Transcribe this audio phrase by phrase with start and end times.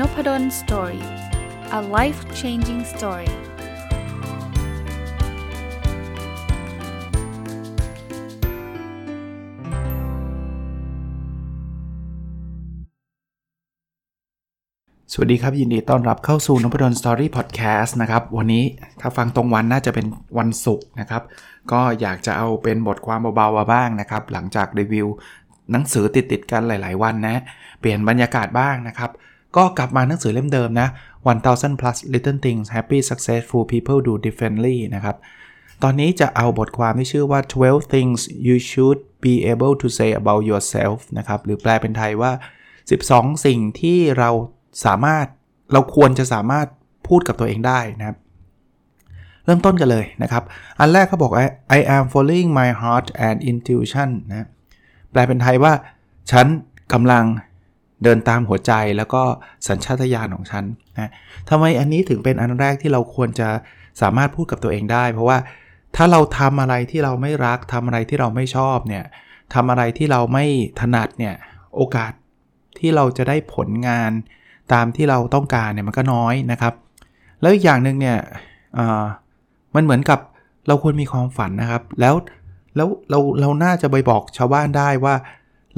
[0.00, 1.04] Nopadol Story
[1.78, 3.30] a life changing story
[15.12, 18.64] สวัสดีครับ ยินดีต้อนรับเข้าสู่นพดล Story Podcast นะครับ วันนี้
[19.00, 20.06] ถ้าฟังตรงวันน่าจะเป็น
[20.38, 21.22] วันศุกร์นะครับ
[21.72, 25.06] ก็อยากจะเอาเป็นบทความเบาๆมาบ้างนะครับ หลังจากรีวิว
[25.72, 27.42] หนังสือติดๆกันหลาย ๆ วันนะ
[27.80, 29.12] เปลี่ยนบรรยากาศบ้างนะครับ
[29.56, 30.88] ก็กลับมาหนังสือเล่มเดิมนะ
[31.24, 35.16] 1000 plus little things happy successful people do differently นะครับ
[35.82, 42.32] ตอนนี้จะเอาบทความที่ชื่อว่า 12 things you should be able to say about yourself นะครับ หรือแปลเป็นไทยว่า
[42.88, 44.30] 12 สิ่งที่เรา
[44.84, 45.26] สามารถ
[45.72, 46.66] เราควรจะสามารถ
[47.08, 48.16] พูดกับตัวเองได้นะครับ
[49.44, 50.42] เริ่มต้นกันเลยนะครับ
[50.78, 51.32] อันแรกเขาบอก
[51.78, 54.48] I am following my heart and intuition นะ
[55.10, 55.72] แปลเป็นไทยว่า
[56.30, 56.46] ฉัน
[56.92, 57.24] กำลัง
[58.04, 59.22] เดินตามหัวใจแล้วก็
[59.68, 60.64] สัญชาตญาณของฉัน
[60.98, 61.10] นะ
[61.48, 63.48] ทำไมอันนี้ถึงเป็นอันแรกที่เราควรจะ
[64.00, 65.38] สามารถพูดกับตัวเองได้ เพราะว่า
[65.96, 69.04] ถ้าเราทำอะไรที่เราไม่รักทำอะไรที่เราไม่ชอบเนี่ย
[69.54, 70.44] ทำอะไรที่เราไม่
[70.80, 71.34] ถนัดเนี่ย
[71.76, 72.12] โอกาส
[72.78, 74.10] ที่เราจะได้ผลงาน
[74.72, 76.74] ตามที่เราต้องการเนี่ยมันก็น้อยนะครับ
[77.40, 78.18] แล้วอีกอย่างหนึ่งเนี่ย
[79.74, 80.20] มันเหมือนกับ
[80.68, 82.14] เราควรมีความฝันนะครับ แล้ว
[82.76, 85.14] แล้วเราเราน่าจะไปบอกชาวบ้านได้ว่า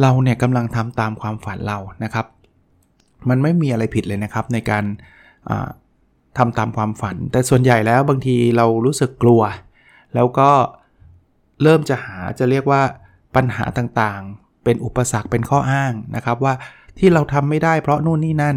[0.00, 2.26] เราเนี่ยกำลังทำตามความฝันเรานะครับ
[3.28, 4.84] มันไม่มีอะไรผิดเลยนะครับในการ
[6.38, 9.42] ทำตามความฝัน แต่ส่วนใหญ่แล้วบางทีเรารู้สึกกลัว
[10.14, 10.50] แล้วก็
[11.62, 12.82] เริ่มจะหาจะเรียกว่า
[13.36, 16.54] ปัญหาต่างๆ เป็นอุปสรรคเป็นข้ออ้างนะครับ ว่า
[16.98, 18.56] ที่เราทำไม่ได้เพราะนู่นนี่นั่น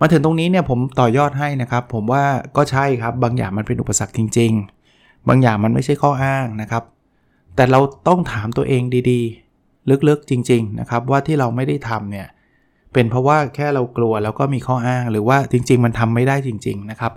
[0.00, 2.24] มาถึงตรงนี้เนี่ยผมต่อยอดให้นะครับ ผมว่า
[2.56, 4.52] ก็ใช่ครับบางอย่างมันเป็นอุปสรรคจริง
[4.90, 6.82] ๆ บางอย่างมันไม่ใช่ข้ออ้างนะครับ
[7.56, 9.47] แต่เราต้องถามตัวเองดีๆ
[10.08, 12.26] ลึกๆจริงๆนะครับว่าที่เราไม่ได้ทำเนี่ย
[12.92, 17.12] เป็นเพราะว่าแค่เรากลัวแล้วก็มีข้ออ้าง หรือว่าจริง ๆ มันทำไม่ได้จริง ๆนะครับ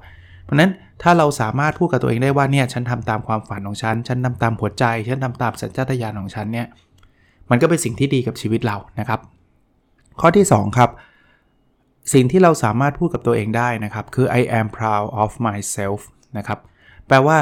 [0.45, 0.71] เพราะนั้น
[1.01, 6.67] ถ้าเราสามารถพูดกับตัวเองได้ว่าเนี่ยฉันทำตามความฝันของฉัน ฉันทาตามหัวใจ ฉันทำตามสัญชาตญาณของฉันเนี่ย
[7.49, 9.19] มันก็เป็นสิ่งที่ดีกับชีวิตเรานะครับ
[10.21, 10.89] ข้อที่ 2 ครับ
[12.13, 15.99] สิ่งที่เราสามารถพูดกับตัวเองได้นะครับ คือ I am proud of myself
[16.37, 16.59] นะครับ
[17.07, 17.37] แปลว่า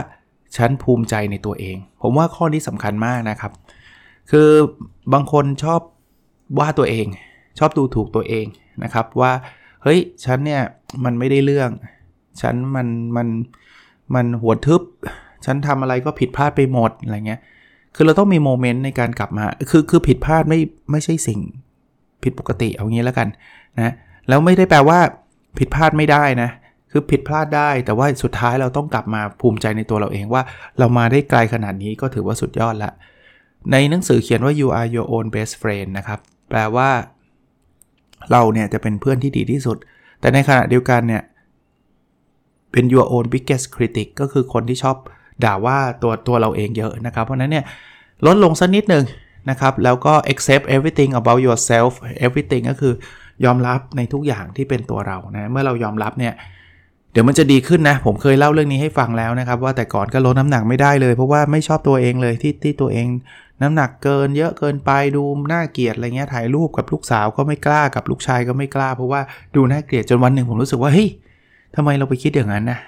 [0.57, 3.51] ฉันภูมิใจในตัวเอง ผมว่าข้อนี้สำคัญมากนะครับ
[4.31, 4.49] คือ
[5.13, 5.81] บางคนชอบ
[6.59, 7.05] ว่าตัวเอง
[7.59, 8.45] ชอบดูถูกตัวเอง
[8.83, 9.31] นะครับว่า
[9.83, 10.61] เฮ้ยฉันเนี่ย
[11.03, 11.69] มันไม่ได้เรื่อง
[12.41, 13.27] ฉันมันมัน
[14.15, 14.81] มันหัวทึบ
[15.45, 17.41] ฉันทำอะไรก็ผิดพลาดไปหมดอะไรเงี้ย
[17.95, 20.59] คือเราต้องมีโมเมนต์ในการกลับมา คือคือผิดพลาดไม่
[20.91, 21.39] ไม่ใช่สิ่ง
[22.23, 23.27] ผิดปกติเอางี้แล้วกัน
[23.77, 23.93] นะ
[24.27, 24.99] แล้วไม่ได้แปลว่า
[25.59, 26.49] ผิดพลาดไม่ได้นะ
[26.91, 30.43] คือผิดพลาดได้แต่ว่าสุดท้ายเราต้องกลับมาภูมิใจในตัวเราเองว่า
[30.79, 32.91] เรามาได้ไกลขนาดนี้ก็ถือว่าสุดยอดละ
[33.71, 36.89] ในหนังสือเขียนว่า you are your own best friend นะครับ แปลว่า
[38.31, 39.77] เราเนี่ยจะเป็นเพื่อนที่ดีที่สุด
[40.19, 41.23] แต่ในขณะเดียวกันเนี่ย
[42.71, 44.95] เป็น your own biggest critic ก็คือคนที่ชอบ
[45.43, 47.65] ด่าว่าตัวตัวเราเองเยอะนะครับ เพราะนั้นเนี่ย
[48.25, 49.05] ลดลงสักนิดหนึ่ง
[49.49, 51.91] นะครับ แล้วก็ accept everything about yourself
[52.25, 52.93] everything ก็คือ
[53.45, 56.33] ยอมรับในทุกอย่างที่เป็นตัวเรานะ เมื่อเรายอมรับเนี่ย
[57.11, 63.07] เดี๋ยวมันจะดีขึ้นนะ ผมเคยเล่าเรื่องนี้ให้ฟังแล้วนะครับ ว่าแต่ก่อนก็ลดน้ำหนักไม่ได้เลย เพราะว่าไม่ชอบตัวเองเลยที่ที่ตัวเอง
[63.61, 69.21] น้ำหนักเกินเยอะเกินไปดูน่าเกลียดอะไรเงี้ยถ่ายรูปกับลูกสาวก็ไม่กล้ากับลูกชายก็ไม่กล้า เพราะว่า
[69.55, 71.09] ดูน่าเกลียดจนวันหนึ่งผมรู้สึกว่าเฮ้ย
[71.75, 72.79] ทำไมเราไปคิดอย่างนั้นนะ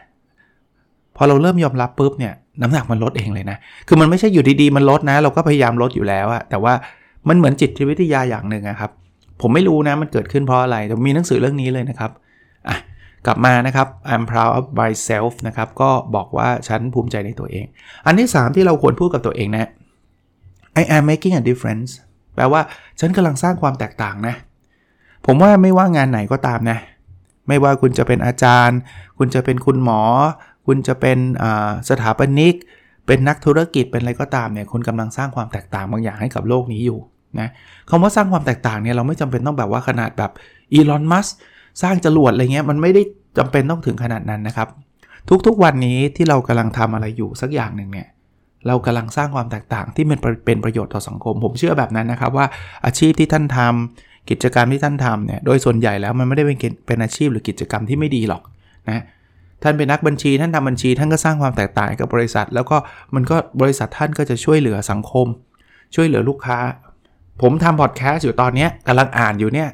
[1.16, 3.58] พอเราเริ่มยอมรับปุ๊บเนี่ยน้ำหนักมันลดเองเลยนะ
[3.88, 6.74] คือมันไม่ใช่อยู่ดีๆมันลดนะ เราก็พยายามลดอยู่แล้วอะแต่ว่า
[7.28, 8.92] มันเหมือนจิตวิทยาอย่างหนึ่งนะครับ
[9.42, 12.12] ผมไม่รู้นะมันเกิดขึ้นเพราะอะไรแต่มีหนังสือเรื่องนี้เลยนะครับ
[13.26, 17.66] กลับมานะครับ I'm proud of myself นะครับ ก็บอกว่าฉันภูมิใจในตัวเอง
[18.06, 19.70] อันที่ 3 ที่เราควรพูดกับตัวเองนะ
[20.82, 21.92] I am making a difference
[22.36, 22.62] แปลว่า
[23.00, 24.36] ฉันกำลังสร้างความแตกต่างนะ
[25.26, 26.78] ผมว่าไม่ว่างานไหนก็ตามนะ
[27.48, 28.78] ไม่ว่าคุณจะเป็นอาจารย์
[29.18, 30.02] คุณจะเป็นคุณหมอ
[30.68, 31.18] คุณจะเป็น
[31.90, 32.56] สถาปนิก
[33.08, 37.00] เป็นนักธุรกิจเป็นอะไรก็ตามเนี่ยคุณกำลังสร้างความแตกต่างบางอย่างให้กับโลกนี้อยู่
[37.40, 37.50] นะ
[37.90, 40.32] คำว่าสร้างความแตกต่างเนี่ยเราไม่จำเป็นต้องแบบว่าขนาดแบบ
[40.74, 41.28] อีลอนมัส
[41.82, 43.02] สร้างจรวดอะไรเงี้ยมันไม่ได้
[43.38, 44.68] จำเป็นต้องถึงขนาดนั้นนะครับ
[45.48, 48.08] ทุกๆวันนี้ที่เรากำลังทำอะไรอยู่สักอย่างหนึ่งเนี่ย
[48.68, 52.46] เรากำลังสร้างความแตกต่างที่เป็นเป็นประโยชน์ต่อสังคม ผมเชื่อแบบนั้นนะครับว่า
[52.86, 56.58] อาชีพที่ท่านทำกิจกรรมที่ท่านทำเนี่ยโดยส่วนใหญ่แล้วมันไม่ได้เป็น
[56.88, 58.42] เป็นอาชีพหรือกิจกรรมที่ไม่ดีหรอก
[58.90, 59.04] นะ
[59.64, 62.78] ท่านเป็นนักบัญชีท่านทำบัญชี ท่านก็สร้างความแตกต่างกับบริษัท แล้วก็
[63.16, 65.28] มันก็บริษัทท่านก็จะช่วยเหลือสังคม
[65.96, 66.58] ช่วยเหลือลูกค้า
[67.42, 69.70] ผมทำพอดแคสต์อยู่ตอนนี้กำลังอ่านอยู่เนี่ย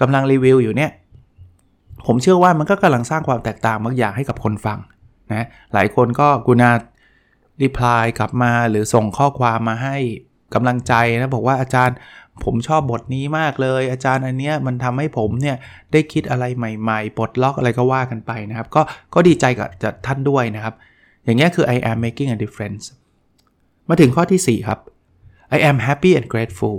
[0.00, 0.90] กำลังรีวิวอยู่เนี่ย
[2.07, 4.79] ผมเชื่อว่ามันก็กำลังสร้างความแตกต่างบางอย่างให้กับคนฟัง
[5.31, 6.71] นะหลายคนก็กุณา
[7.61, 9.97] รีプライกลับมาหรือส่งข้อความมาให้
[10.53, 11.95] กำลังใจนะบอกว่าอาจารย์
[12.43, 15.57] ผมชอบบทนี้มากเลย อาจารย์อันเนี้ยมันทำให้ผมเนี่ย
[15.91, 18.81] ได้คิดอะไรใหม่ๆปลดล็อกอะไรก็ว่ากันไปนะครับ ก็
[19.13, 20.73] ก็ดีใจกับท่านด้วยนะครับ
[21.25, 22.83] อย่างเงี้ยคือ I am making a difference
[23.89, 24.79] มาถึงข้อที่ 4 ครับ
[25.55, 26.77] I am happy and grateful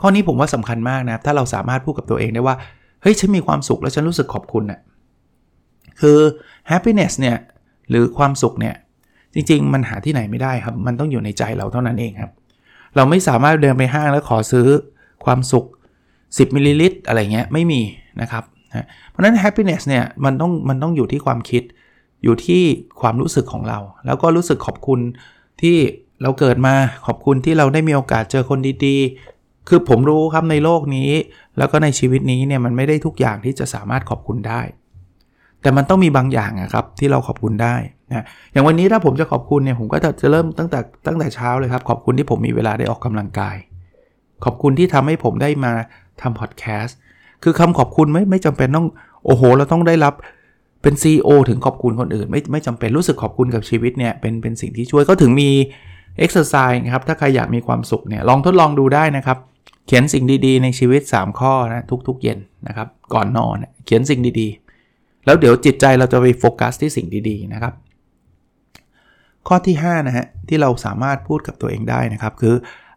[0.00, 2.56] ข้อนี้ผมว่าสำคัญมากนะครับ ถ้าเราสามารถพูดกับตัวเองได้ว่า
[3.03, 4.79] เฮ้ยฉันมีความสุขแล้วฉันรู้สึกขอบคุณนะ่ะ
[5.99, 6.19] คือ
[6.71, 7.37] happiness เนี่ย
[7.89, 8.75] หรือความสุขเนี่ย
[9.33, 12.31] จริง ๆ มันหาที่ไหนไม่ได้ครับ มันต้องอยู่ในใจเราเท่านั้นเองครับ
[12.95, 14.67] เราไม่สามารถเดินไปห้างแล้วขอซื้อ
[15.25, 15.65] ความสุข
[16.11, 17.81] 10มิลลิลิตรอะไรเงี้ยไม่มี
[18.21, 18.43] นะครับ
[19.09, 21.63] เพราะฉะนั้น happiness เนี่ยมันต้องมันต้องอยู่ที่ความคิด
[22.23, 22.63] อยู่ที่
[23.01, 24.99] ความรู้สึกของเรา แล้วก็รู้สึกขอบคุณ
[25.61, 25.77] ที่
[26.21, 26.75] เราเกิดมา
[27.05, 28.97] ขอบคุณที่เราได้มีโอกาสเจอคนดี
[29.69, 31.09] คือผมรู้ครับในโลกนี้
[31.57, 34.61] แล้วก็ในชีวิตนี้เนี่ยมันไม่ได้ทุกอย่างที่จะสามารถขอบคุณได้
[35.61, 37.75] แต่มันต้องมีบางอย่างครับที่เราขอบคุณได้
[38.09, 43.57] นะอย่างวันนี้ถ้าผมจะขอบคุณเนี่ยผมก็จะจะเริ่มตั้งแต่ตั้งแต่เช้าเลยครับ ขอบคุณที่ผมมีเวลาได้ออกกำลังกาย
[44.43, 45.73] ขอบคุณที่ทำให้ผมได้มา
[46.21, 46.97] ทำพอดแคสต์
[47.43, 48.87] คือคำขอบคุณไม่ไม่จำเป็นต้อง
[49.25, 50.13] โอ้โห เราต้องได้รับ
[50.81, 55.49] เป็น CEO ถึงขอบคุณคนอื่น ไม่ไม่จำเป็นรู้สึกขอบคุณกับชีวิตเนี่ยเป็นเป็นสิ่งที่ช่วยก็ถึงมี
[56.25, 59.37] exercise นะครับถ้าใครอยากมีความสุขเนี่ยลองทดลองดูได้นะครับ
[59.85, 67.73] เขียนสิ่งดีๆ ในชีวิต 3 ข้อนะทุกๆเย็นนะครับ ก่อนนอนเขียนสิ่งดีๆ แล้วเดี๋ยวจิตใจเราจะไปโฟกัสที่สิ่งดีๆนะครับ
[69.47, 72.55] ข้อที่5นะฮะที่เราสามารถพูดกับตัวเองได้นะครับ คือ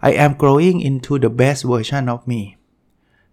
[0.09, 2.41] I am growing into the best version of me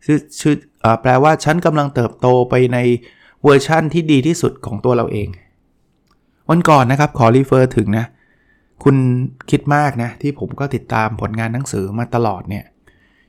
[0.05, 0.55] คือชื่อ
[1.01, 2.77] แปลว่าฉันกำลังเติบโตไปใน
[3.43, 5.27] เวอร์ชั่นที่ดีที่สุดของตัวเราเอง
[6.49, 8.05] วันก่อนนะครับขอ refer ถึงนะ
[8.83, 8.95] คุณ
[9.51, 12.65] คิดมากนะ ที่ผมก็ติดตามผลงานหนังสือมาตลอดเนี่ย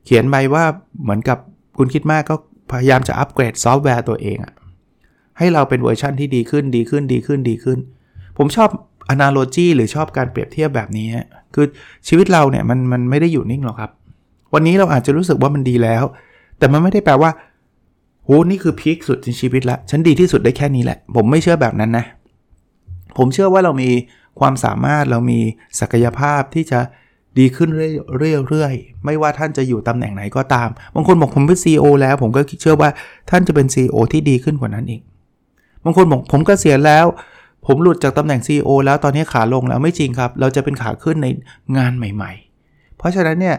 [0.05, 0.65] เขียนไปว่า
[1.03, 1.39] เหมือนกับ
[1.79, 2.35] คุณคิดมากก็
[2.71, 4.53] พยายามจะอัปเกรดซอฟต์แวร์ตัวเองอะ
[5.39, 7.79] ให้เราเป็นเวอร์ชั่นที่ดีขึ้นดีขึ้นดีขึ้นดีขึ้น
[8.39, 8.69] ผมชอบ
[9.15, 11.07] analogy หรือชอบการเปรียบเทียบแบบนี้
[11.55, 11.67] คือ
[12.09, 13.91] ชีวิตเราเนี่ยมันมันไม่ได้อยู่นิ่งหรอกครับ
[14.55, 16.05] วันนี้เราอาจจะรู้สึกว่ามันดีแล้ว
[16.59, 17.31] แต่มันไม่ได้แปลว่า
[18.25, 22.05] โหนี่คือพีคสุดในชีวิตละฉันดีที่สุดได้แค่นี้แหละ ผมไม่เชื่อแบบนั้นนะ
[23.19, 23.91] ผมเชื่อว่าเรามี
[24.41, 25.39] ความสามารถเรามี
[25.81, 26.81] ศักยภาพที่จะ
[27.39, 32.91] ดีขึ้นเรื่อยๆ ไม่ว่าท่านจะอยู่ตำแหน่งไหนก็ตาม บางคนบอกผมเป็น CEO แล้ว ผมก็เชื่อว่า
[33.31, 35.03] ท่านจะเป็น CEO ที่ดีขึ้นกว่านั้นอีก
[35.85, 37.07] บางคนบอกผมกเกษียณแล้ว
[37.67, 41.27] ผมหลุดจากตำแหน่ง CEO แล้วตอนนี้ขาลงแล้วไม่จริงครับ เราจะเป็นขาขึ้นใน
[41.77, 42.33] งานใหม่
[42.65, 43.57] ๆ เพราะฉะนั้นเนี่ย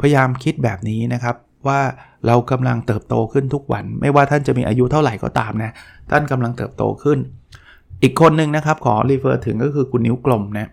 [0.00, 1.36] พยายามคิดแบบนี้นะครับ
[1.68, 1.80] ว่า
[2.26, 5.70] เรากำลังเติบโตขึ้นทุกวัน ไม่ว่าท่านจะมีอายุเท่าไหร่ก็ตามนะ
[6.10, 7.18] ท่านกำลังเติบโตขึ้น
[8.02, 10.68] อีกคนหนึ่งนะครับขอรีเฟอร์ถึงก็คือคุณนิ้วกลมนะ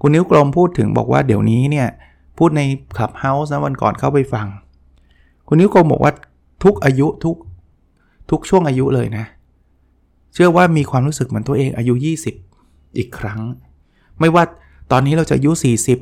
[0.00, 1.88] คุณนิ้วกลมพูดถึงบอกว่าเดี๋ยวนี้เนี่ย
[2.38, 2.62] พูดใน
[2.96, 4.46] คลับเฮาส์นะวันก่อนเข้าไปฟัง
[5.48, 6.12] คุณนิ้วกลมบอกว่า
[6.64, 7.36] ทุกอายุทุก
[8.30, 9.24] ทุกช่วงอายุเลยนะ
[10.34, 11.94] เชื่อว่ามีความรู้สึกเหมือนตัวเองอายุ
[12.44, 13.40] 20 อีกครั้ง
[14.20, 14.44] ไม่ว่า
[14.92, 15.50] ตอนนี้เราจะอายุ
[15.84, 15.96] 40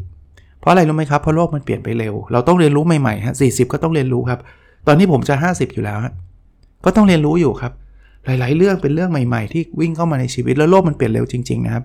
[0.00, 4.40] 50 เพราะอะไรรู้ไหมครับเพราะโลกมันเปลี่ยนไปเร็ว เราต้องเรียนรู้ใหม่ๆฮะสี่สิบก็ต้องเรียนรู้ครับ
[4.86, 6.12] ตอนนี้ผมจะ 50 อยู่แล้วฮะ
[6.84, 7.72] ก็ต้องเรียนรู้อยู่ครับ
[8.24, 11.84] หลาย ๆ เรื่องเป็นเรื่องใหม่ ๆ ที่วิ่งเข้ามาในชีวิตแล้วโลกมันเปลี่ยนเร็วจริง ๆ นะครับ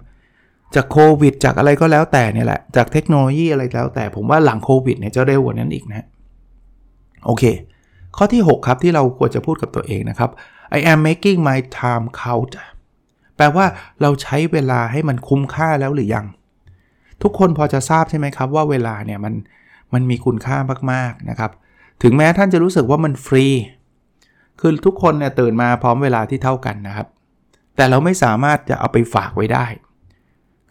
[0.76, 6.06] จากโควิด จากอะไรก็แล้วแต่เนี่ยแหละ จากเทคโนโลยีอะไรแล้วแต่ผมว่าหลังโควิดเนี่ยจะเร็วกว่านั้นอีกนะ
[7.26, 7.44] โอเค
[8.18, 10.30] ข้อที่ 6 ครับที่เราควรจะพูดกับตัวเองนะครับ
[10.78, 12.54] I am making my time count
[13.36, 13.66] แปลว่า
[14.02, 16.26] เราใช้เวลาให้มันคุ้มค่าแล้วหรือยัง
[17.24, 19.34] ทุกคนพอจะทราบใช่ไหมครับ ว่าเวลาเนี่ยมัน
[19.94, 20.58] มันมีคุณค่า
[20.92, 21.52] มากๆนะครับ
[22.04, 23.46] ถึงแม้ท่านจะรู้สึกว่ามันฟรี
[24.60, 27.08] คือทุกคนเนี่ยตื่นมาพร้อมเวลาที่เท่ากันนะครับ
[27.76, 29.66] แต่เราไม่สามารถจะเอาไปฝากไว้ได้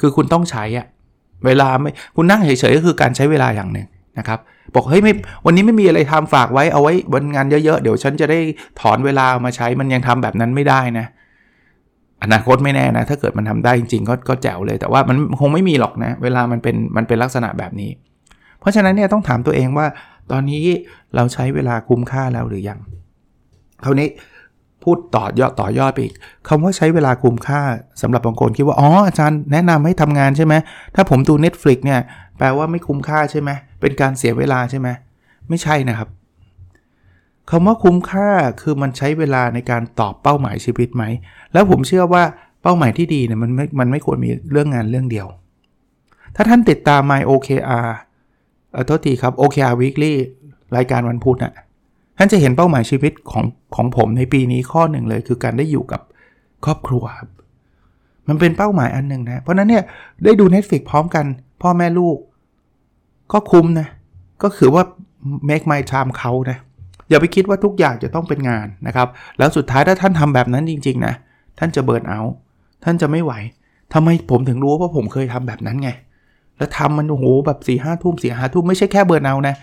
[0.04, 0.86] คือคุณต้องใช้อะ
[1.46, 3.86] เวลาไม่คุณนั่งเฉยๆก็คือการใช้เวลาอย่างหนึ่ง
[4.18, 4.38] นะครับ
[4.74, 5.12] บอกเฮ้ยไม่
[5.46, 8.38] วันนี้ไม่มีอะไรทำฝากไว้เอาไว้บนงานเยอะๆ เดี๋ยวฉันจะได้
[8.80, 11.06] ถอนเวลามาใช้มันยังทำแบบนั้นไม่ได้นะ
[12.22, 17.90] อนาคตไม่แน่นะ ถ้าเกิดมันทำได้จริงๆก็ก็แจ๋วเลย แต่ว่ามันคงไม่มีหรอกนะ เวลามันเป็นมันเป็นลักษณะแบบนี้
[18.60, 19.86] เพราะฉะนั้นเนี่ยต้องถามตัวเองว่า
[20.32, 20.62] ตอนนี้
[21.16, 22.78] เราใช้เวลาคุ้มค่าแล้วหรือยัง
[23.84, 24.08] คราวนี้
[24.84, 26.14] พูดต่อยอดต่อยอดไปอีก
[26.48, 27.60] คำว่าใช้เวลาคุ้มค่า
[28.02, 30.54] สำหรับบางคนคิดว่าอ๋ออาจารย์แนะนำให้ทำงานใช่ไหม
[30.94, 32.00] ถ้าผมดู Netflix เนี่ย
[32.38, 33.50] แปลว่าไม่คุ้มค่าใช่ไหม
[33.80, 34.88] เป็นการเสียเวลาใช่ไหม
[35.48, 36.08] ไม่ใช่นะครับ
[37.50, 41.04] คำว่าคุ้มค่าคือมันใช้เวลาในการตอบเป้าหมายชีวิตไหม
[41.52, 42.22] แล้วผมเชื่อว่า
[42.62, 45.26] เป้าหมายที่ดีเนี่ยมันไม่มันไม่ควรมีเรื่องงานเรื่องเดียว
[46.36, 47.88] ถ้าท่านติดตาม My OKR
[48.72, 50.14] เออโทษทีครับ OKR Weekly
[50.76, 51.54] รายการวันพุธนะ่ะ
[52.18, 53.44] ท่านจะเห็นเป้าหมายชีวิตของ
[53.76, 56.00] ของผมในปีนี้ข้อหนึ่งเลย คือการได้อยู่กับ
[56.64, 57.30] ครอบครัวครับ
[58.28, 59.84] มันเป็นเป้าหมายอันหนึ่งนะ เพราะนั้นเนี่ย
[60.24, 61.24] ได้ดู Netflix พร้อมกัน
[61.62, 62.16] พ่อแม่ลูก
[63.32, 63.88] ก็คุ้มนะ
[64.42, 64.82] ก็คือว่า
[65.48, 66.58] make my time เขานะ
[67.08, 71.14] อย่าไปคิดว่าทุกอย่างจะต้องเป็นงานนะครับ แล้วสุดท้ายถ้าท่านทำแบบนั้นจริง ๆ นะ
[71.58, 72.20] ท่านจะเบิร์นเอา
[72.84, 73.32] ท่านจะไม่ไหว
[73.94, 75.90] ทำไมผมถึงรู้ว่าผมเคยทำแบบนั้นไง
[76.56, 79.54] แล้วทำมันโอ้โหแบบ4ี่ห้าทุ่มสี่ห้าทุ่มไม่ใช่แค่เบิร์นเอานะ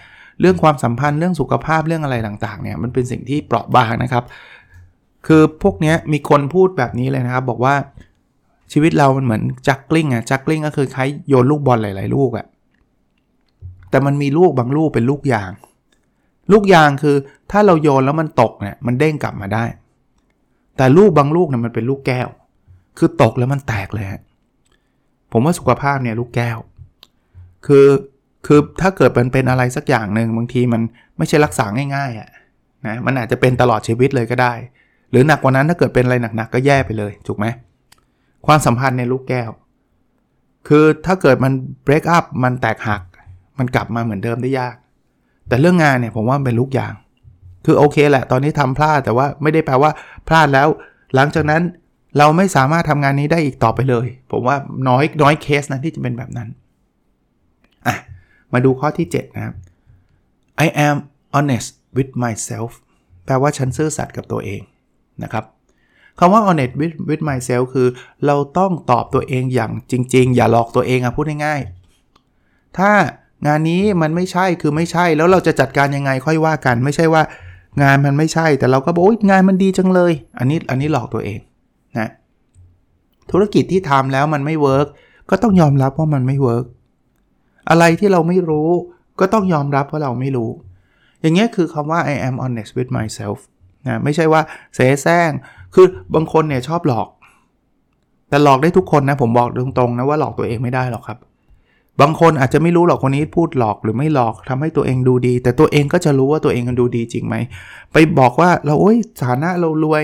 [0.41, 4.23] เรื่องความสัมพันธ์เรื่องสุขภาพเรื่องอะไรต่างๆเนี่ยมันเป็นสิ่งที่เปราะบางนะครับ
[5.27, 7.75] คือพวกนี้มีคนพูดแบบนี้เลยนะครับ บอกว่า
[8.71, 12.45] ชีวิตเรามันเหมือนจักกลิ้งอะจักกลิ้งก็คือคล้ายโยนลูกบอลหลาย ๆ ลูกอะ
[13.89, 15.51] แต่มันมีลูกบางลูกเป็นลูกยาง
[16.51, 17.15] ลูกยางคือ
[17.51, 19.65] ถ้าเราโยนแล้วมันตกเนี่ยมันเด้งกลับมาได้
[20.77, 22.27] แต่ลูกบางลูกเนี่ยมันเป็นลูกแก้ว
[22.97, 24.07] คือตกแล้วมันแตกเลย
[25.31, 26.57] ผมว่าสุขภาพเนี่ยลูกแก้ว
[27.67, 27.85] คือ
[28.45, 30.81] คือถ้าเกิดมันเป็นอะไรสักอย่างหนึ่งบางทีมัน
[31.17, 32.29] ไม่ใช่รักษาง่ายๆอะ่ะ
[32.87, 34.53] นะมันอาจจะเป็นตลอดชีวิตเลยก็ได้
[35.11, 37.45] หรือหนักกว่านั้นถ้าเกิดเป็นอะไรหนักๆก็แย่ไปเลยถูกไหม
[38.45, 39.49] ความสัมพันธ์ในลูกแก้ว
[40.67, 41.53] คือถ้าเกิดมัน
[41.85, 43.01] break up มันแตกหัก
[43.59, 44.75] มันกลับมาเหมือนเดิมได้ยาก
[45.47, 46.93] แต่เรื่องงานเนี่ยผมว่าเป็นลูกยาง
[47.65, 49.91] คือโอเคแหละ ตอนนี้ทำพลาดแต่ว่าไม่ได้แปลว่า
[50.27, 50.67] พลาดแล้ว
[51.15, 51.61] หลังจากนั้น
[52.17, 54.55] เราไม่สามารถทำงานนี้ได้อีกต่อไปเลย ผมว่า
[54.87, 56.49] น้อยน้อยเคสนะที่จะเป็นแบบนั้น
[58.53, 59.55] มาดูข้อที่ 7 นะครับ
[60.65, 60.97] I am
[61.35, 62.71] honest with myself
[63.25, 64.61] แปลว่าฉันซื่อสัตย์กับตัวเอง
[65.23, 65.45] นะครับ
[66.19, 67.87] คำว่า honest with with myself คือ
[68.25, 72.91] เราต้องตอบตัวเองอย่างจริง ๆ อย่าหลอกตัวเองอะพูดง่ายๆ ถ้า
[73.47, 77.23] งานนี้มันไม่ใช่คือไม่ใช่แล้วเราจะจัดการยังไงค่อยว่ากัน ไม่ใช่ว่า
[77.83, 81.39] งานมันไม่ใช่ แต่เราก็บอกงานมันดีจังเลย อันนี้อันนี้หลอกตัวเอง
[81.99, 82.09] นะ
[83.31, 84.87] ธุรกิจที่ทำแล้วมันไม่ work
[85.29, 86.65] ก็ต้องยอมรับว่ามันไม่ work
[87.69, 88.69] อะไรที่เราไม่รู้
[89.19, 90.49] ก็ต้องยอมรับว่าเราไม่รู้
[91.21, 93.37] อย่างเงี้ยคือคำว่า I am honest with myself
[93.87, 94.41] นะไม่ใช่ว่า
[94.75, 95.29] เสแสร้ง
[95.73, 97.07] คือบางคนเนี่ยชอบหลอก
[98.29, 101.17] แต่หลอกได้ทุกคนนะ ผมบอกตรงๆนะว่าหลอกตัวเองไม่ได้หรอกครับ
[102.01, 107.35] บางคนอาจจะไม่รู้หรอกคนนี้พูดหลอกหรือไม่หลอกทำให้ตัวเองดูดี แต่ตัวเองก็จะรู้ว่าตัวเองกันดูดีจริงไหม
[107.91, 110.03] ไปบอกว่าเราโอ้ยฐานะเรารวย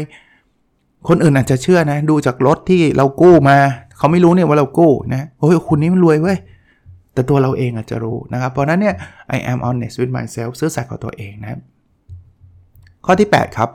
[1.07, 3.57] คนอื่นอาจจะเชื่อนะ ดูจากรถที่เรากู้มา
[3.97, 6.37] เขาไม่รู้เนี่ยว่าเรากู้นะโอ้ยคุณนี้มันรวยเว้ย
[7.17, 8.95] แต่ตัวเราเองอาจจะรู้นะครับ เพราะนั้นเนี่ย
[9.37, 11.59] I am honest with myself ซื่อสัตย์กับตัวเองนะครับ
[13.05, 13.69] ข้อที่ 8 ครับ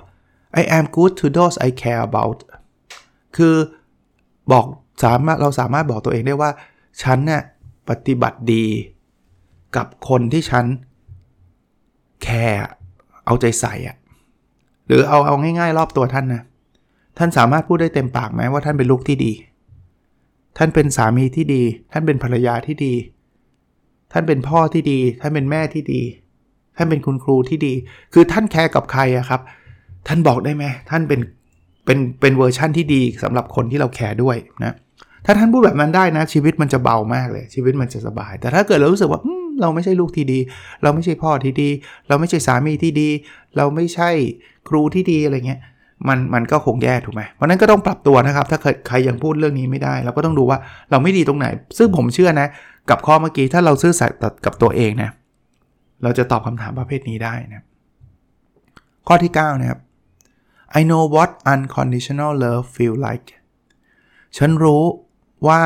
[0.61, 2.39] I am good to those I care about
[3.37, 3.55] คือ
[4.53, 4.67] บอก
[5.05, 6.51] สามารถเราสามารถบอกตัวเองได้ว่า
[7.03, 7.43] ฉันเนี่ย
[7.89, 8.65] ปฏิบัติดี
[9.77, 10.65] กับคนที่ฉัน
[12.23, 12.61] แคร์
[13.27, 13.97] เอาใจใส่อะ
[14.87, 16.43] หรือเอาเอาง่ายๆ รอบตัวท่านนะ
[17.19, 19.33] ท่านสามารถพูดได้เต็มปากไหมว่าท่านเป็นลูกที่ดี
[20.59, 22.95] ท่านเป็นสามีที่ดี ท่านเป็นภรรยาที่ดี
[24.13, 26.03] ท่านเป็นพ่อที่ดี ท่านเป็นแม่ที่ดี
[26.77, 27.75] ท่านเป็นคุณครูที่ดี
[28.13, 29.41] คือท่านแคร์กับใครอะครับ
[30.09, 31.21] ท่านบอกได้ไหมท่านเป็น
[31.85, 34.75] เป็นเป็นเวอร์ชั่นที่ดีสำหรับคนที่เราแคร์ด้วยนะ
[35.27, 39.21] ถ้าท่านพูดแบบนั้นได้นะ ชีวิตมันจะเบามากเลย ชีวิตมันจะสบาย แต่ถ้าเกิดเรารู้สึกว่า
[39.61, 40.39] เราไม่ใช่ลูกที่ดี
[40.83, 41.69] เราไม่ใช่พ่อที่ดี
[42.09, 43.09] เราไม่ใช่สามีที่ดี
[43.57, 44.11] เราไม่ใช่
[44.69, 45.61] ครูที่ดีอะไรเงี้ย
[46.09, 50.59] มันมันก็คงแย่ถูกไหมเพราะนั้นก็ต้องปรับตัวนะครับ ถ้าใครยังพูดเรื่องนี้ไม่ได้ เราก็ต้องดูว่า
[50.91, 51.47] เราไม่ดีตรงไหน
[51.79, 52.49] ซึ่งผมเชื่อนะ
[52.91, 55.11] กับข้อเมื่อกี้ถ้าเราซื่อสัตย์กับตัวเองนะ
[56.03, 57.63] เราจะตอบคำถามประเภทนี้ได้นะ
[59.07, 59.81] ข้อที่ 9 นะครับ
[60.79, 63.29] I know what unconditional love feel like
[64.37, 64.83] ฉันรู้
[65.47, 65.61] ว่า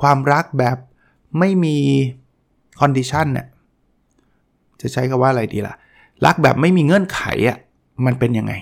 [0.00, 0.76] ความรักแบบ
[1.38, 1.76] ไม่มี
[2.80, 3.46] condition เนี่ย
[4.80, 5.74] จะใช้คำว่าอะไรดีล่ะ
[6.26, 7.58] รักแบบไม่มีเงื่อนไขอะ
[8.06, 8.52] มันเป็นยังไง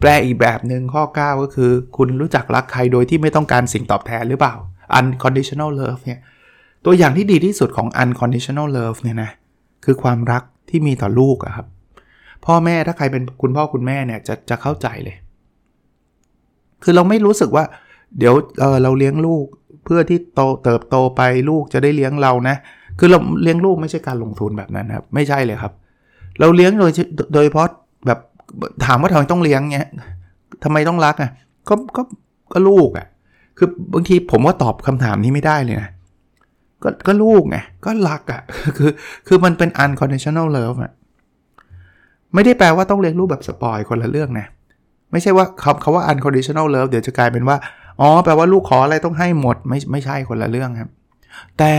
[0.00, 4.54] แปลอีกแบบหนึ่งข้อ 9 ก็คือ คุณรู้จักรักใครโดยที่ไม่ต้องการสิ่งตอบแทนหรือเปล่า
[4.98, 6.20] unconditional love เนี่ย
[6.84, 9.30] ตัวอย่างที่ดีที่สุดของ unconditional love เนี่ยนะ
[9.84, 11.66] คือความรักที่มีต่อลูกอะครับ
[12.46, 15.16] พ่อแม่ถ้าใครเป็นคุณพ่อคุณแม่เนี่ยจะจะเข้าใจเลย
[16.82, 17.64] คือเราไม่รู้สึกว่า
[18.18, 19.44] เดี๋ยวเเราเลี้ยงลูก
[19.84, 22.56] เพื่อที่โตเติบโตไปลูกจะได้เลี้ยงเรานะ
[22.98, 25.72] คือเราเลี้ยงลูกไม่ใช่การลงทุนแบบนั้นครับ ไม่ใช่เลยครับ
[26.40, 26.90] เราเลี้ยงโดย
[27.34, 27.68] โดยเพราะ
[28.06, 28.18] แบบ
[28.86, 29.88] ถามว่าทำไมต้องเลี้ยงเงี้ย
[30.64, 31.30] ทำไมต้องรักอะ
[31.68, 32.02] ก็ก็
[32.52, 33.06] ก็ลูกอะ
[33.58, 35.90] คือบางทีผมว่าตอบคำถามนี้ไม่ได้เลยนะ
[36.82, 38.42] ก็ก็ลูกไงก็รักอะ
[38.78, 38.90] คือ
[39.26, 40.92] คือมันเป็น unconditional love อะ
[42.34, 44.46] ไม่ได้แปลว่าต้องเลี้ยงลูกแบบสปอยคนละเรื่องนะ
[45.12, 47.56] ไม่ใช่ว่าคำคาว่า unconditional love เดี๋ยวจะกลายเป็นว่า
[48.00, 50.90] อ๋อแปลว่าลูกขออะไรต้องให้หมดไม่ไม่ใช่คนละเรื่องครับ
[51.58, 51.74] แต่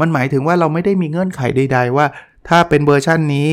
[0.00, 2.06] มันหมายถึงว่าเราไม่ได้มีเงื่อนไขใด ๆ ว่า
[2.48, 3.50] ถ้าเป็นเวอร์ชันนี้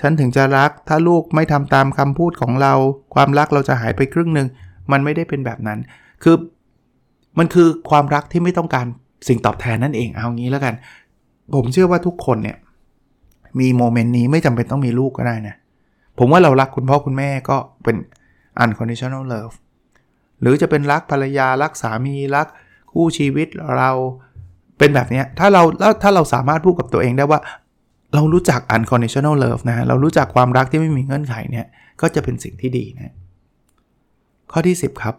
[0.00, 2.74] ฉันถึงจะรัก ถ้าลูกไม่ทำตามคำพูดของเรา
[3.14, 4.48] ความรักเราจะหายไปครึ่งหนึ่ง
[4.92, 5.78] มันไม่ได้เป็นแบบนั้น
[6.22, 6.36] คือ
[7.38, 8.86] มันคือความรักที่ไม่ต้องการ
[9.28, 10.74] สิ่งตอบแทนนั่นเองเอางี้แล้วกัน
[11.54, 12.56] ผมเชื่อว่าทุกคนเนี่ย
[13.60, 15.54] มีโมเมนต์นี้ไม่จำเป็นต้องมีลูกก็ได้นะ
[16.18, 17.96] ผมว่าเรารักคุณพ่อคุณแม่ก็เป็น
[18.62, 19.54] unconditional love
[20.40, 22.46] หรือจะเป็นรักภรรยารักสามีรัก
[22.92, 23.90] คู่ชีวิตเรา
[24.78, 27.40] เป็นแบบนี้ถ้าเราแล้วถ้าเราสามารถพูดกับตัวเองได้ว่า
[28.14, 31.66] เรารู้จัก unconditional love นะเรารู้จักความรักที่ไม่มีเงื่อนไขเนี่ย
[32.00, 33.14] ก็จะเป็นสิ่งที่ดีนะ
[34.52, 35.16] ข้อที่ 10 ครับ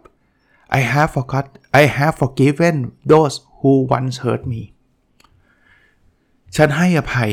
[0.78, 1.46] I have forgot
[1.80, 2.76] I have forgiven
[3.12, 4.62] those who once hurt me
[6.56, 7.30] ฉันให้อภัย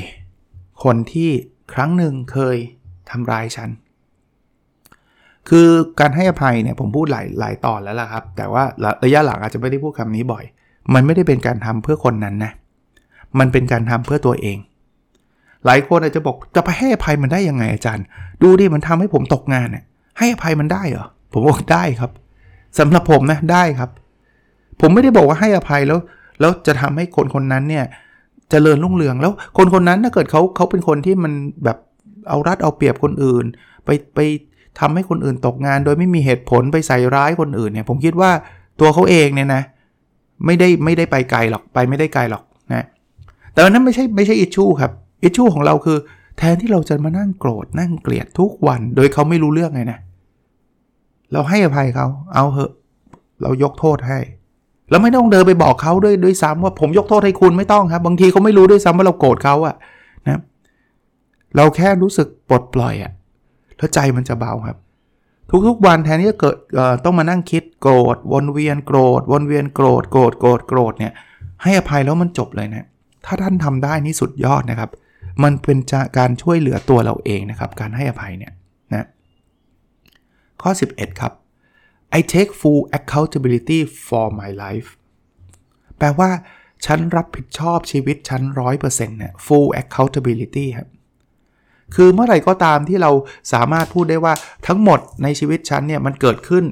[0.83, 1.29] คนที่
[1.73, 2.57] ครั้งหนึ่งเคย
[3.09, 3.69] ทำร้ายฉัน
[5.49, 5.67] คือ
[5.99, 8.63] การให้อภัยเนี่ยผมพูดหลายหลายตอนแล้วล่ะครับ แต่ว่า
[9.03, 10.43] ระยะหลังอาจจะไม่ได้พูดคำนี้บ่อย
[10.93, 12.51] มันไม่ได้เป็นการทำเพื่อคนนั้นนะ
[13.39, 14.57] มันเป็นการทำเพื่อตัวเอง
[15.65, 18.05] หลายคนอาจจะบอกจะไปให้อภัยมันได้ยังไงอาจารย์
[18.41, 19.83] ดูดิมันทำให้ผมตกงานเนี่ย
[20.17, 22.11] ให้อภัยมันได้เหรอ ผมบอกได้ครับ
[22.79, 23.89] สำหรับผมนะได้ครับ
[24.81, 25.99] ผมไม่ได้บอกว่าให้อภัยแล้ว
[26.39, 27.93] แล้วจะทำให้คนคนนั้นเนี่ยจ
[28.51, 31.77] เจริญรุ่งเรืองแล้วคนคนนั้นถ้าเกิดเขาเขาเป็นคนที่มันแบบ
[32.29, 33.45] เอารัดเอาเปรียบคนอื่น
[33.85, 34.19] ไปไป
[34.79, 38.31] ทำให้คนอื่นตกงาน โดยไม่มีเหตุผลไปใส่ร้ายคนอื่นเนี่ย ผมคิดว่า
[38.79, 39.61] ตัวเขาเองเนี่ยนะ
[40.45, 42.85] ไม่ได้ไม่ได้ไปไกลหรอกไปไม่ได้ไกลหรอกนะ
[43.53, 44.91] แต่นั้นไม่ใช่ไม่ใช่อิชชูครับ
[45.23, 45.97] อิชชูของเราคือ
[46.37, 52.71] แทนที่เราจะมานั่งโกรธนั่งเกลียดทุกวัน โดยเขาไม่รู้เรื่องไงนะเเราให้อภัยเขา เอาเหอะ
[53.41, 54.19] เรายกโทษให้
[54.89, 59.75] แล้วไม่ต้องเดินไปบอกเขาด้วยด้วยซ้ำว่าผมยกโทษให้คุณไม่ต้องครับ บางทีเขาไม่รู้ด้วยซ้ำว่าเราโกรธเขาอะ
[60.27, 60.41] นะ
[61.55, 63.11] เราแค่รู้สึกปลดปล่อยอะ
[63.77, 64.77] แล้วใจมันจะเบาครับ
[65.67, 66.55] ทุกๆวันแทนที่จะเกิด
[67.05, 71.13] ต้องมานั่งคิดโกรธวนเวียนโกรธวนเวียนโกรธโกรธโกรธโกรธเนี่ย
[71.63, 72.85] ให้อภัยแล้วมันจบเลยนะ
[73.25, 74.89] ถ้าท่านทำได้นี่สุดยอดนะครับ
[75.43, 75.77] มันเป็น
[76.17, 78.53] การช่วยเหลือตัวเราเองนะครับ การให้อภัยเนี่ย
[78.93, 79.05] นะ
[80.61, 81.33] ข้อ 11 ครับ
[82.17, 84.89] I take full accountability for my life
[85.97, 86.29] แปลว่า
[86.85, 88.41] ฉันรับผิดชอบชีวิตฉัน
[88.79, 90.89] 100%เนี่ย full accountability ครับ
[91.95, 93.11] คือเมื่อไหร่ก็ตามที่เรา
[93.53, 94.33] สามารถพูดได้ว่า
[94.67, 96.63] ทั้งหมดในชีวิตฉันเนี่ยมันเกิดขึ้น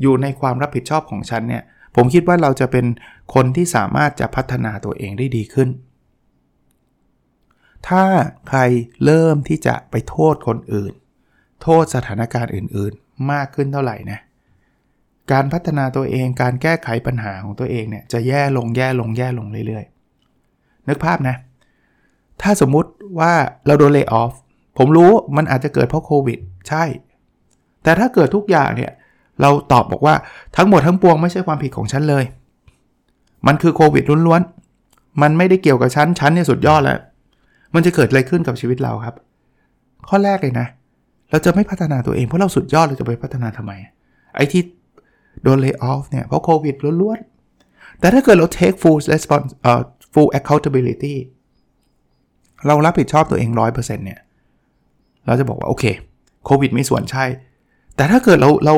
[0.00, 1.62] อยู่ในความรับผิดชอบของฉันเนี่ย
[1.96, 2.86] ผมคิดว่าเราจะเป็น
[3.34, 5.68] คนที่สามารถจะพัฒนาตัวเองได้ดีขึ้น
[7.88, 8.04] ถ้า
[8.48, 8.58] ใคร
[9.04, 10.92] เริ่มที่จะไปโทษคนอื่น
[11.62, 12.92] โทษสถานการณ์อื่น
[13.32, 14.18] มากขึ้นเท่าไหร่นะ
[15.32, 21.36] การพัฒนาตัวเองการแก้ไขปัญหาของตัวเองเนี่ยจะแย่ลงแย่ลงแย่ลงเรื่อยๆ นึกภาพนะ
[22.42, 23.32] ถ้าสมมุติว่า
[23.66, 24.32] เราโดนเลิกออฟ
[24.78, 26.84] ผมรู้มันอาจจะเกิดเพราะโควิด ใช่
[27.82, 28.92] แต่ถ้าเกิดทุกอย่างเนี่ย
[29.40, 30.14] เราตอบบอกว่า
[30.56, 32.24] ทั้งหมดทั้งปวงไม่ใช่ความผิดของฉันเลย
[33.46, 36.98] มันคือโควิดล้วนๆ มันไม่ได้เกี่ยวกับฉัน ฉันเนี่ยสุดยอดแล้ว
[37.74, 39.14] มันจะเกิดอะไรขึ้นกับชีวิตเราครับ
[40.08, 43.72] ข้อแรกเลยนะเราจะไม่พัฒนาตัวเองเพราะเราสุดยอดเราจะไปพัฒนาทำไม
[44.34, 44.62] ไอ้ที่
[45.42, 51.14] โดนเลิกออฟเนี่ยเพราะโควิดล้วนๆ แต่ถ้าเกิดเรา take full response เอ่อ full accountability
[52.66, 54.20] เรารับผิดชอบตัวเอง 100%เนี่ย
[55.26, 55.84] เราจะบอกว่า โอเค
[56.44, 57.24] โควิดมีส่วนใช่
[57.96, 58.74] แต่ถ้าเกิดเราเรา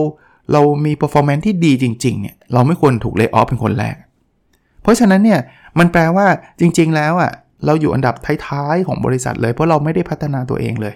[0.53, 3.97] เรามี performance ที่ดีจริง ๆ เนี่ย เราไม่ควรถูก layoff เป็นคนแรก
[4.83, 5.41] เพราะฉะนั้นเนี่ย
[5.79, 6.27] มันแปลว่า
[6.61, 7.33] จริง ๆ แล้วอะ่ะ
[7.67, 8.15] เราอยู่อันดับ
[8.47, 10.95] ท้าย ๆ ของบริษัทเลย เพราะเราไม่ได้พัฒนาตัวเองเลย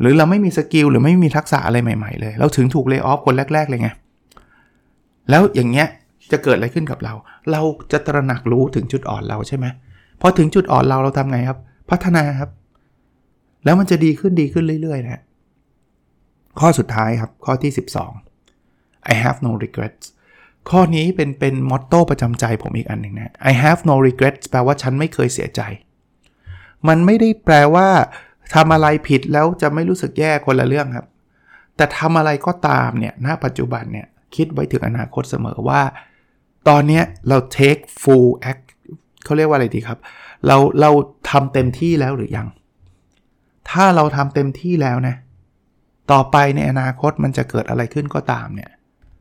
[0.00, 3.88] หรือเราไม่มี skill หรือไม่มีทักษะอะไรใหม่ๆเลย เราถึงถูก layoff คนแรก ๆ เลยไง
[5.30, 5.88] แล้วอย่างเงี้ย
[6.32, 7.14] จะเกิดอะไรขึ้นกับเรา
[7.52, 9.66] เราจะตระหนักรู้ถึงจุดอ่อนเราใช่ไหม
[10.20, 11.58] พอถึงจุดอ่อนเราเราทำไงครับ
[11.90, 12.50] พัฒนาครับ
[13.64, 15.22] แล้วมันจะดีขึ้นดีขึ้นเรื่อยๆนะ
[16.60, 17.72] ข้อสุดท้ายครับข้อที่
[18.40, 20.04] 12 I have no regrets
[20.70, 25.60] ข้อนี้เป็นเป็นมอตโต้ประจำใจผมอีกอันหนึ่งนะ I have no regrets แปลว่าฉันไม่เคยเสียใจ
[26.88, 27.88] มันไม่ได้แปลว่า
[28.54, 31.06] ทำอะไรผิดแล้วจะไม่รู้สึกแย่คนละเรื่องครับ
[31.76, 35.82] แต่ทำอะไรก็ตามเนี่ยณปัจจุบันเนี่ยคิดไว้ถึงอนาคตเสมอว่า
[36.68, 38.64] ตอนนี้เรา take full act
[39.24, 39.98] เขาเรียกว่าอะไรดีครับ
[40.46, 40.90] เราเรา
[41.30, 42.48] ทำเต็มที่แล้วหรือยัง
[43.70, 45.14] ถ้าเราทำเต็มที่แล้วนะ
[46.12, 48.70] ต่อไปในอนาคตมันจะเกิดอะไรขึ้นก็ตามเนี่ย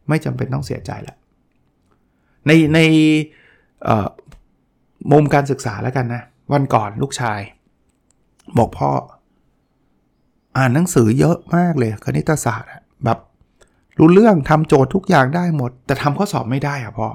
[0.09, 1.15] ไม่จำเป็นต้องเสียใจละ
[2.47, 2.79] ในใน
[5.11, 6.21] มุมการศึกษาแล้วกันนะ
[6.53, 7.39] วันก่อนลูกชาย
[8.57, 8.91] บอกพ่อ
[10.57, 12.69] อ่านหนังสือเยอะมากเลยคณิตศาสตร์
[13.05, 13.19] แบบ
[13.97, 17.07] รู้เรื่องทำโจทย์ทุกอย่างได้หมด แต่ทำข้อสอบไม่ได้อะพ่อ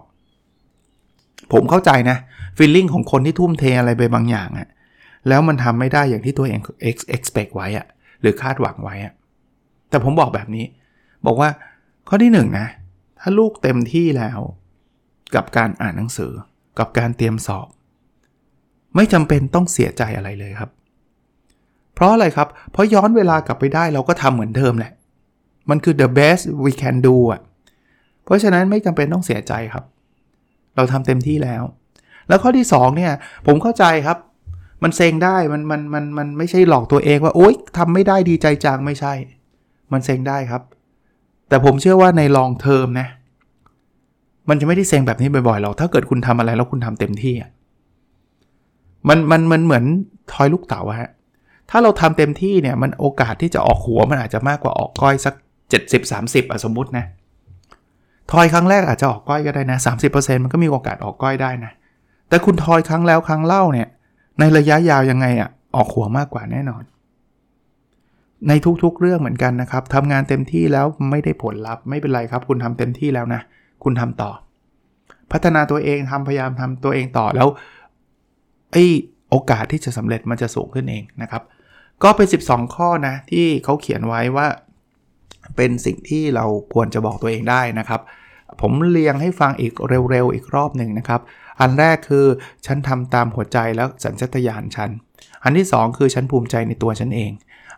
[1.53, 2.17] ผมเข้าใจนะ
[2.57, 4.69] ฟีลลิ่งของคนที่ทุ่มเทอะไรไปบางอย่างอะ
[5.29, 6.61] แล้วมันทำไม่ได้อย่างที่ตัวเอง
[7.17, 7.87] expect ไว้อะ
[8.21, 9.12] หรือคาดหวังไว้อะ
[9.91, 10.64] แต่ผมบอกแบบนี้
[11.27, 11.51] บอกว่า
[12.09, 12.69] ข้อที่1นนะ
[13.21, 14.38] ถ้าลูกเต็มที่แล้ว
[15.35, 16.33] กับการอ่านหนังสือ
[16.79, 17.67] กับการเตรียมสอบ
[18.97, 20.71] ไม่จำเป็นต้องเสียใจอะไรเลยครับ
[21.98, 24.92] เพราะอะไรครับ เพราะย้อนเวลากลับไปได้เราก็ทำเหมือนเดิมแหละ
[25.70, 27.40] มันคือ the best we can do อะ
[28.24, 29.84] เพราะฉะนั้นไม่จำเป็นต้องเสียใจครับ
[30.76, 31.62] เราทำเต็มที่แล้ว
[32.28, 33.12] แล้วข้อที่2เนี่ย
[33.46, 34.18] ผมเข้าใจครับ
[34.82, 39.12] มันเซ็งได้มันมันมันมันไม่ใช่หลอกตัวเองว่าโอ๊ยทำไม่ได้ดีใจจังไม่ใช่
[39.92, 40.62] มันเซ็งได้ครับ
[41.48, 43.08] แต่ผมเชื่อว่าใน long term นะ
[44.48, 47.50] มันจะไม่ได้เซ็งแบบนี้บ่อยๆหรอกถ้าเกิดคุณทำอะไรแล้วคุณทำเต็มที่อะ
[49.08, 49.84] มันมันมันเหมือน
[50.32, 51.11] ทอยลูกเต๋าฮะ
[51.70, 55.35] ถ้าเราทำเต็มที่เนี่ยมันโอกาสที่จะออกหัวมันอาจจะมากกว่าออกก้อยสัก
[55.92, 57.04] 70-30อะสมมุตินะ
[58.33, 59.78] ทอยครั้งแรกอาจจะออกก้อยก็ได้นะ
[60.11, 61.72] 30%มันก็มีโอกาสออกก้อยได้นะ
[62.28, 63.88] แต่คุณทอยครั้งแล้วครั้งเล่าเนี่ย
[64.38, 66.83] ในระยะยาวยังไงอะ่ะออกหัวมากกว่าแน่นอน
[68.48, 68.52] ใน
[68.83, 73.40] ทุกๆเรื่องเหมือนกันนะครับทำงานเต็มที่แล้วไม่ได้ผลลัพธ์ไม่เป็นไรครับ คุณทำเต็มที่แล้วนะ
[73.85, 74.31] คุณทำต่อ
[75.33, 77.48] พัฒนาตัวเองทำพยายามทำตัวเองต่อแล้ว
[78.72, 78.76] ไอ
[79.31, 81.42] โอกาสที่จะสำเร็จมันจะสูงขึ้นเองนะครับ
[82.02, 84.46] ก็เป็น 12 ข้อนะที่เขาเขียนไว้ว่า
[85.56, 88.00] เป็นสิ่งที่เราควรจะบอกตัวเองได้นะครับ
[88.61, 89.72] ผมเรียงให้ฟังอีก
[90.11, 91.20] เร็วๆอีกรอบหนึ่งนะครับ
[91.61, 92.26] อันแรกคือ
[92.66, 94.90] ฉันทำตามหัวใจแล้วสัญชตาตญาณฉัน
[95.44, 97.32] อันที่ 2 คือฉันภูมิใจในตัวฉันเอง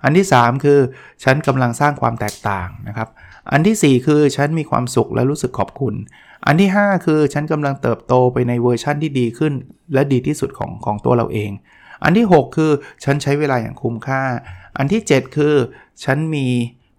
[0.05, 0.79] อันที่ 3 คือ
[1.25, 3.09] ฉันกำลังสร้างความแตกต่างนะครับ
[3.53, 5.95] อันที่ 4 คือฉันมีความสุขและรู้สึกขอบคุณ
[6.47, 9.53] อันที่ 5 คือฉันกำลังเติบโตไปในเวอร์ชั่นที่ดีขึ้น
[9.95, 11.51] และดีที่สุดของของตัวเราเอง
[12.05, 12.73] อันที่ 6 คือ
[13.05, 14.23] ฉันใช้เวลาอย่างคุ้มค่า
[14.79, 15.55] อันที่ 7 คือ
[16.05, 16.47] ฉันมี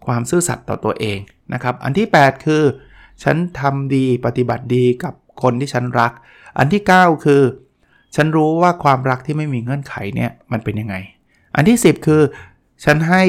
[0.06, 1.20] ความซื่อสัตย์ต่อตัวเอง
[1.54, 2.64] นะครับ อันที่ 8 คือ
[3.24, 6.12] ฉันทำดีปฏิบัติดีกับคนที่ฉันรัก
[6.58, 7.42] อันที่ 9 คือ
[8.16, 10.96] ฉันรู้ว่าความรักที่ไม่มีเงื่อนไขเนี่ยมันเป็นยังไง
[11.56, 12.22] อันที่ 10 คือ
[12.84, 13.24] ฉันให้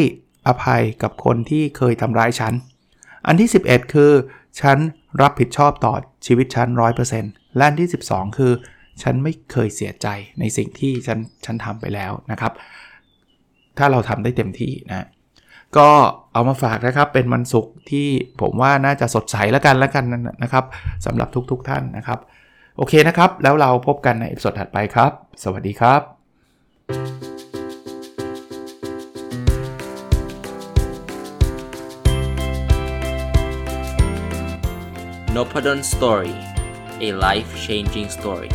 [0.47, 2.55] อภัยกับคนที่เคยทำร้ายฉัน
[3.27, 4.13] อันที่ 11 คือ
[4.61, 4.79] ฉัน
[5.23, 5.95] รับผิดชอบต่อ
[6.27, 6.69] ชีวิตฉัน
[7.13, 8.53] 100%และอันที่ 12 คือ
[9.03, 10.07] ฉันไม่เคยเสียใจ
[10.41, 12.53] ในสิ่งที่ฉันฉันทำไปแล้วนะครับ
[13.79, 15.07] ถ้าเราทำได้เต็มที่นะ
[15.77, 15.89] ก็
[16.33, 18.07] เอามาฝากนะครับเป็นวันศุกร์ที่
[18.41, 20.05] ผมว่าน่าจะสดใสแล้วกันแล้วกัน
[20.43, 20.65] นะครับ
[21.07, 22.19] สำหรับทุกๆทท่านนะครับ
[22.77, 26.01] โอเคนะครับ แล้วเราพบกันใน episode ถัดไปครับ สวัสดีครับ
[35.37, 36.35] n o p a d o n Story
[37.07, 38.51] a life changing story